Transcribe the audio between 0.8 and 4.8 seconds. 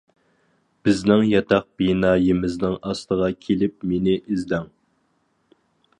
بىزنىڭ ياتاق بىنايىمىزنىڭ ئاستىغا كېلىپ مېنى ئىزدەڭ.